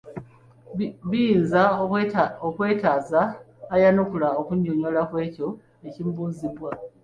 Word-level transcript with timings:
Biyinza 1.09 1.61
okwetaaza 2.47 3.21
ayanukula 3.73 4.27
okunnyonnyola 4.41 5.01
ku 5.09 5.15
ekyo 5.25 5.47
ekimubuzibwa. 5.87 6.69